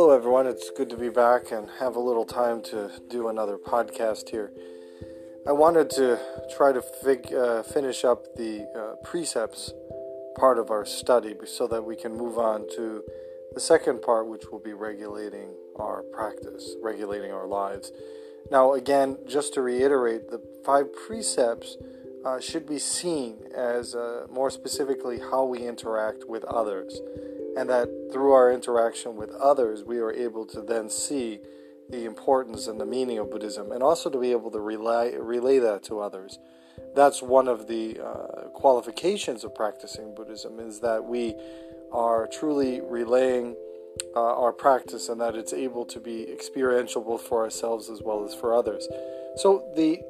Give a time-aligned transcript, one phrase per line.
[0.00, 0.46] Hello, everyone.
[0.46, 4.50] It's good to be back and have a little time to do another podcast here.
[5.46, 6.18] I wanted to
[6.56, 9.74] try to fig- uh, finish up the uh, precepts
[10.38, 13.04] part of our study so that we can move on to
[13.52, 17.92] the second part, which will be regulating our practice, regulating our lives.
[18.50, 21.76] Now, again, just to reiterate, the five precepts
[22.24, 26.98] uh, should be seen as uh, more specifically how we interact with others
[27.56, 31.40] and that through our interaction with others, we are able to then see
[31.88, 35.58] the importance and the meaning of Buddhism, and also to be able to relay, relay
[35.58, 36.38] that to others.
[36.94, 41.34] That's one of the uh, qualifications of practicing Buddhism is that we
[41.92, 43.56] are truly relaying
[44.14, 48.24] uh, our practice and that it's able to be experiential both for ourselves as well
[48.24, 48.88] as for others.
[49.36, 50.00] So the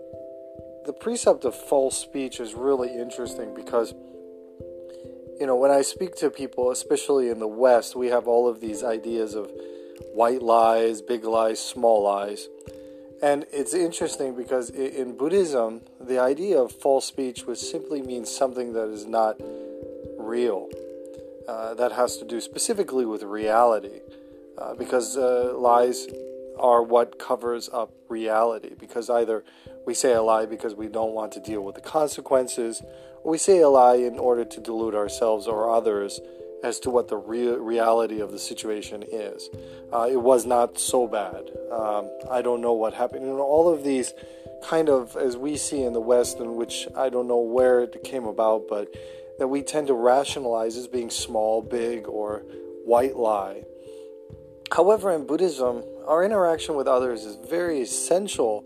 [0.87, 3.95] the precept of false speech is really interesting because
[5.41, 8.61] you know, when I speak to people, especially in the West, we have all of
[8.61, 9.51] these ideas of
[10.13, 12.49] white lies, big lies, small lies.
[13.23, 18.75] And it's interesting because in Buddhism, the idea of false speech would simply mean something
[18.75, 19.41] that is not
[20.19, 20.69] real.
[21.49, 24.01] Uh, that has to do specifically with reality,
[24.59, 26.07] uh, because uh, lies
[26.61, 28.75] are what covers up reality.
[28.79, 29.45] Because either
[29.87, 32.83] we say a lie because we don't want to deal with the consequences,
[33.25, 36.21] we say a lie in order to delude ourselves or others
[36.63, 39.49] as to what the re- reality of the situation is.
[39.93, 41.51] Uh, it was not so bad.
[41.73, 43.25] Um, I don't know what happened.
[43.25, 44.13] Know, all of these
[44.63, 48.05] kind of, as we see in the West, in which I don't know where it
[48.05, 48.95] came about, but
[49.39, 52.43] that we tend to rationalize as being small, big, or
[52.85, 53.65] white lie.
[54.73, 58.65] However, in Buddhism, our interaction with others is very essential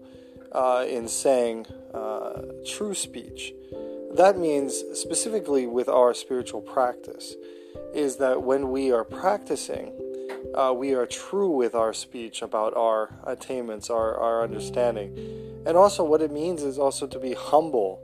[0.53, 3.55] uh, in saying uh, true speech.
[4.13, 7.35] That means, specifically with our spiritual practice,
[7.95, 9.93] is that when we are practicing,
[10.55, 15.17] uh, we are true with our speech about our attainments, our, our understanding.
[15.67, 18.01] And also, what it means is also to be humble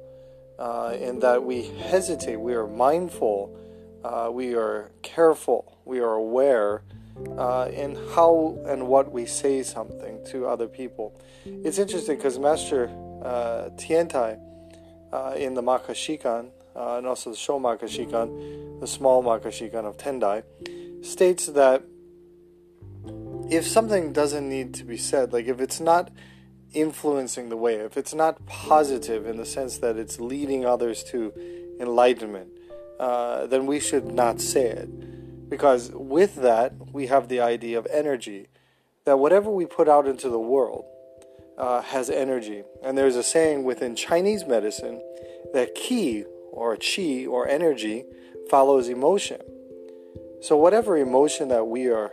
[0.59, 3.55] uh, in that we hesitate, we are mindful,
[4.03, 6.83] uh, we are careful, we are aware
[7.37, 11.21] uh, in how and what we say something to other people.
[11.45, 12.89] It's interesting because Master
[13.23, 14.39] uh, Tiantai
[15.13, 20.43] uh, in the Makashikan, uh, and also the Shomakashikan, the small Makashikan of Tendai,
[21.05, 21.83] states that
[23.51, 26.11] if something doesn't need to be said, like if it's not
[26.73, 31.33] influencing the way, if it's not positive in the sense that it's leading others to
[31.81, 32.49] enlightenment,
[33.01, 34.89] uh, then we should not say it.
[35.51, 38.47] Because with that, we have the idea of energy,
[39.05, 40.85] that whatever we put out into the world,
[41.59, 42.63] uh, has energy.
[42.83, 45.03] And there's a saying within Chinese medicine
[45.53, 48.05] that qi or qi or energy
[48.49, 49.41] follows emotion.
[50.41, 52.13] So whatever emotion that we are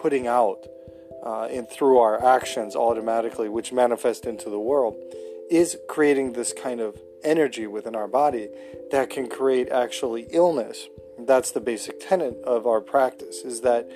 [0.00, 0.66] putting out
[1.24, 4.96] uh, in through our actions automatically, which manifest into the world,
[5.50, 8.48] is creating this kind of energy within our body
[8.90, 10.88] that can create actually illness.
[11.18, 13.90] That's the basic tenet of our practice: is that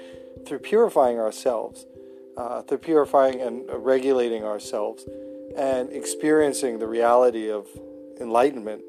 [0.47, 1.87] through purifying ourselves
[2.37, 5.05] uh, through purifying and regulating ourselves
[5.57, 7.67] and experiencing the reality of
[8.21, 8.83] enlightenment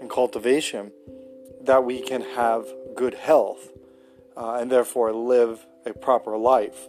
[0.00, 0.92] and cultivation,
[1.62, 3.72] that we can have good health
[4.36, 6.88] uh, and therefore live a proper life.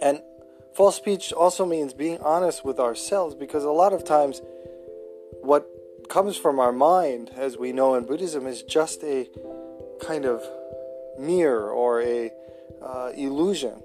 [0.00, 0.22] And
[0.74, 4.40] false speech also means being honest with ourselves because a lot of times
[5.42, 5.66] what
[6.08, 9.28] comes from our mind, as we know in Buddhism, is just a
[10.02, 10.42] kind of
[11.18, 12.30] mirror or a
[12.82, 13.82] uh, illusion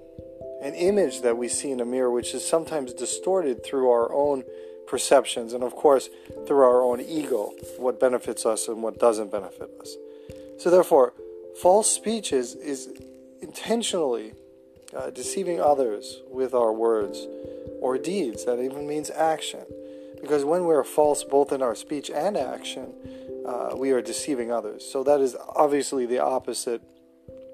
[0.60, 4.42] an image that we see in a mirror, which is sometimes distorted through our own
[4.86, 6.08] perceptions and, of course,
[6.46, 9.94] through our own ego, what benefits us and what doesn't benefit us.
[10.58, 11.12] So, therefore,
[11.60, 12.88] false speech is, is
[13.40, 14.32] intentionally
[14.96, 17.26] uh, deceiving others with our words
[17.80, 18.44] or deeds.
[18.44, 19.60] That even means action.
[20.20, 22.92] Because when we are false both in our speech and action,
[23.48, 24.84] uh, we are deceiving others.
[24.90, 26.82] So, that is obviously the opposite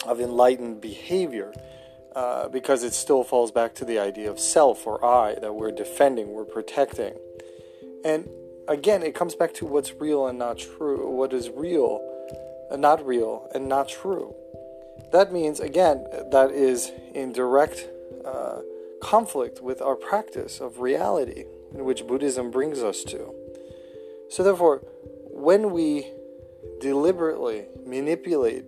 [0.07, 1.53] of enlightened behavior.
[2.15, 5.73] Uh, because it still falls back to the idea of self or I that we're
[5.73, 7.13] defending, we're protecting.
[8.05, 8.29] And
[8.69, 12.01] again, it comes back to what's real and not true, what is real
[12.71, 14.33] and not real and not true.
[15.13, 17.89] That means, again, that is in direct
[18.25, 18.61] uh,
[19.03, 21.45] conflict with our practice of reality,
[21.75, 23.35] in which Buddhism brings us to.
[24.31, 24.83] So, therefore,
[25.45, 26.11] when we
[26.81, 28.65] deliberately manipulate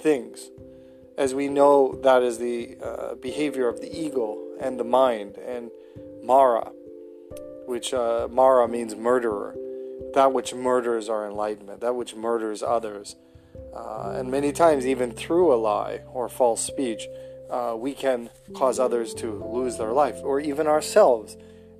[0.00, 0.50] things
[1.16, 5.70] as we know that is the uh, behavior of the ego and the mind and
[6.22, 6.70] Mara,
[7.66, 9.56] which uh, Mara means murderer,
[10.14, 13.16] that which murders our enlightenment, that which murders others.
[13.74, 17.06] Uh, and many times, even through a lie or false speech,
[17.50, 21.36] uh, we can cause others to lose their life, or even ourselves.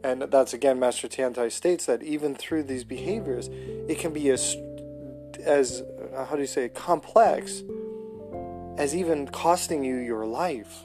[0.06, 3.48] And that's again, Master Tiantai states that even through these behaviors,
[3.88, 4.56] it can be as,
[5.42, 5.82] as
[6.14, 7.64] uh, how do you say, complex
[8.78, 10.84] as even costing you your life.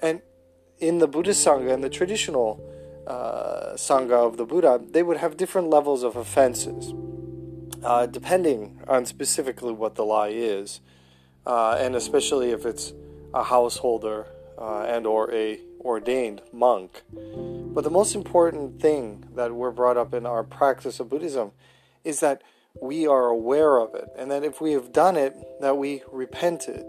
[0.00, 0.22] And
[0.78, 2.62] in the Buddhist Sangha and the traditional
[3.08, 6.94] uh, Sangha of the Buddha, they would have different levels of offenses,
[7.82, 10.80] uh, depending on specifically what the lie is,
[11.44, 12.92] uh, and especially if it's
[13.34, 14.28] a householder
[14.58, 17.02] uh, and or a ordained monk.
[17.12, 21.52] But the most important thing that we're brought up in our practice of Buddhism
[22.04, 22.42] is that
[22.82, 26.84] we are aware of it, and that if we have done it, that we repented,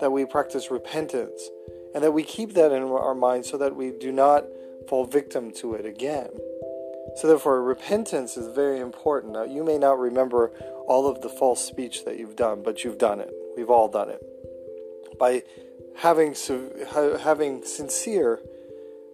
[0.00, 1.48] that we practice repentance,
[1.94, 4.44] and that we keep that in our mind so that we do not
[4.88, 6.28] fall victim to it again.
[7.16, 9.34] So, therefore, repentance is very important.
[9.34, 10.48] Now, you may not remember
[10.86, 13.30] all of the false speech that you've done, but you've done it.
[13.56, 14.22] We've all done it.
[15.18, 15.42] By
[15.96, 16.34] having
[17.20, 18.40] having sincere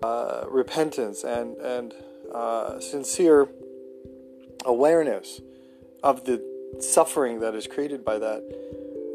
[0.03, 1.95] uh, repentance and and
[2.33, 3.49] uh, sincere
[4.65, 5.41] awareness
[6.03, 6.43] of the
[6.81, 8.43] suffering that is created by that,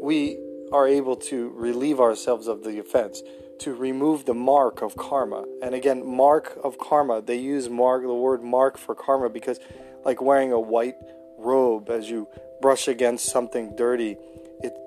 [0.02, 0.38] we
[0.72, 3.22] are able to relieve ourselves of the offense,
[3.60, 5.44] to remove the mark of karma.
[5.62, 9.60] And again, mark of karma, they use mark the word mark for karma because
[10.04, 10.96] like wearing a white
[11.38, 12.28] robe as you
[12.60, 14.16] brush against something dirty,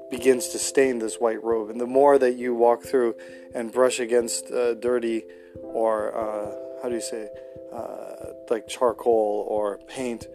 [0.09, 1.69] begins to stain this white robe.
[1.69, 3.15] And the more that you walk through
[3.53, 5.23] and brush against uh, dirty
[5.61, 7.29] or uh, how do you say,
[7.73, 10.27] uh, like charcoal or paint,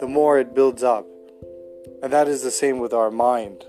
[0.00, 1.06] the more it builds up.
[2.02, 3.64] And that is the same with our mind.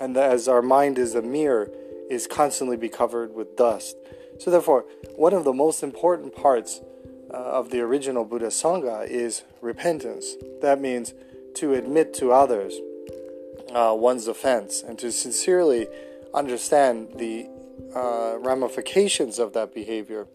[0.00, 1.70] And as our mind is a mirror,
[2.08, 3.96] is constantly be covered with dust.
[4.38, 4.84] So therefore,
[5.16, 6.80] one of the most important parts
[7.30, 10.36] uh, of the original Buddha Sangha is repentance.
[10.62, 11.12] That means
[11.56, 12.78] to admit to others
[13.74, 15.88] uh, one's offense and to sincerely
[16.34, 17.48] understand the
[17.94, 20.26] uh, ramifications of that behavior.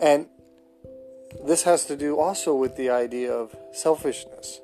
[0.00, 0.26] And
[1.44, 4.60] this has to do also with the idea of selfishness.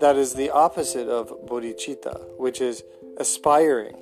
[0.00, 2.82] That is the opposite of bodhicitta, which is
[3.18, 3.96] aspiring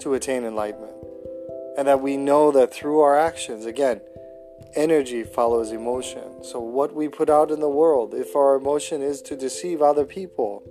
[0.00, 0.96] to attain enlightenment.
[1.78, 4.00] And that we know that through our actions, again,
[4.74, 6.44] energy follows emotion.
[6.44, 10.04] So, what we put out in the world, if our emotion is to deceive other
[10.04, 10.62] people,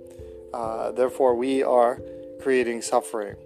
[0.52, 2.00] uh, therefore we are
[2.40, 3.36] creating suffering.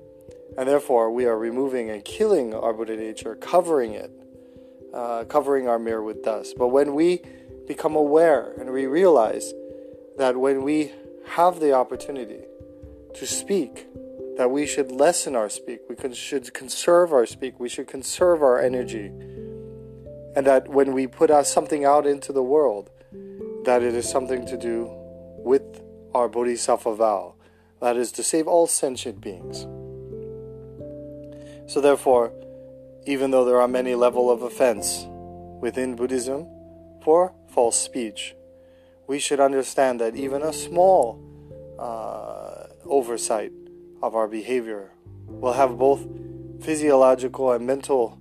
[0.58, 4.11] And therefore, we are removing and killing our Buddha nature, covering it
[4.97, 6.56] uh, covering our mirror with dust.
[6.56, 7.23] But when we
[7.69, 9.53] become aware and we realize
[10.17, 10.93] that when we
[11.26, 12.41] have the opportunity
[13.14, 13.87] to speak,
[14.38, 18.59] that we should lessen our speak, we should conserve our speak, we should conserve our
[18.59, 19.06] energy,
[20.35, 22.91] and that when we put out something out into the world,
[23.64, 24.88] that it is something to do
[25.44, 25.82] with
[26.16, 27.34] our bodhisattva vow,
[27.80, 29.66] that is to save all sentient beings.
[31.70, 32.32] So therefore,
[33.06, 35.06] even though there are many level of offense
[35.60, 36.46] within Buddhism
[37.02, 38.34] for false speech.
[39.06, 41.22] We should understand that even a small
[41.78, 43.52] uh, oversight
[44.02, 44.90] of our behavior
[45.26, 46.06] will have both
[46.60, 48.18] physiological and mental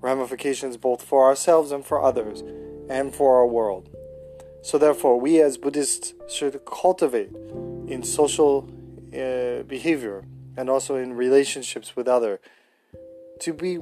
[0.00, 2.42] ramifications both for ourselves and for others
[2.88, 3.90] and for our world.
[4.62, 7.30] So, therefore, we as Buddhists should cultivate
[7.88, 8.68] in social
[9.12, 10.24] uh, behavior
[10.56, 12.40] and also in relationships with other
[13.40, 13.78] to be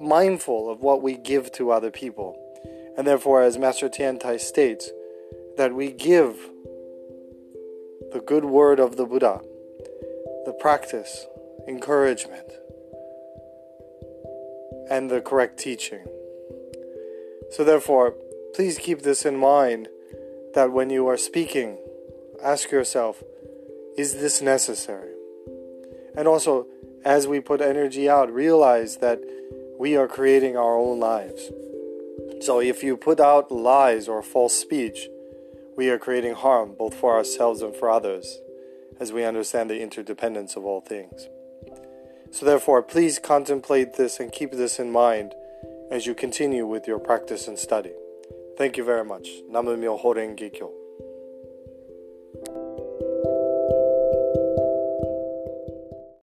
[0.00, 2.38] mindful of what we give to other people.
[2.96, 4.90] And therefore, as Master Tiantai states,
[5.58, 6.36] that we give
[8.12, 9.40] the good word of the Buddha,
[10.46, 11.26] the practice,
[11.68, 12.50] encouragement,
[14.90, 16.04] and the correct teaching.
[17.50, 18.14] So, therefore,
[18.54, 19.88] please keep this in mind
[20.54, 21.78] that when you are speaking,
[22.42, 23.22] ask yourself,
[23.96, 25.12] is this necessary?
[26.16, 26.66] And also,
[27.04, 29.20] as we put energy out, realize that
[29.78, 31.50] we are creating our own lives.
[32.40, 35.08] So if you put out lies or false speech,
[35.76, 38.40] we are creating harm both for ourselves and for others,
[39.00, 41.28] as we understand the interdependence of all things.
[42.30, 45.34] So therefore, please contemplate this and keep this in mind
[45.90, 47.92] as you continue with your practice and study.
[48.62, 49.42] Thank you very much.
[49.50, 50.81] Namu Myoho Renge Kyo.